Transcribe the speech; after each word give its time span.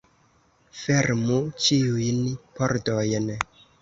Fermu 0.83 1.37
ĉiujn 1.65 2.19
pordojn! 2.61 3.29